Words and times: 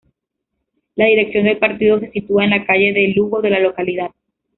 La 0.95 1.05
dirección 1.05 1.43
del 1.45 1.59
partido 1.59 1.99
se 1.99 2.09
sitúa 2.09 2.43
en 2.45 2.49
la 2.49 2.65
Calle 2.65 2.91
de 2.91 3.09
Lugo 3.09 3.39
de 3.39 3.51
la 3.51 3.59
localidad. 3.59 4.09